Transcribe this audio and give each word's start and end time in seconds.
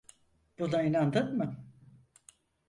Buna 0.59 0.81
inandın 0.83 1.37
mı? 1.37 1.63